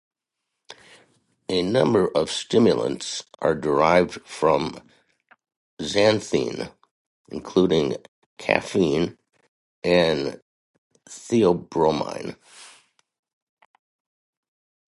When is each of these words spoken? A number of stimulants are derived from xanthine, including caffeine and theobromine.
A 1.47 1.61
number 1.61 2.07
of 2.17 2.31
stimulants 2.31 3.23
are 3.37 3.53
derived 3.53 4.19
from 4.25 4.81
xanthine, 5.79 6.71
including 7.29 7.97
caffeine 8.39 9.19
and 9.83 10.41
theobromine. 11.07 12.35